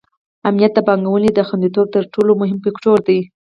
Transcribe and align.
امنیت 0.47 0.71
د 0.75 0.79
پانګونې 0.87 1.29
د 1.33 1.39
خونديتوب 1.47 1.87
تر 1.95 2.03
ټولو 2.13 2.31
مهم 2.41 2.59
فکتور 2.65 2.97
دی. 3.07 3.19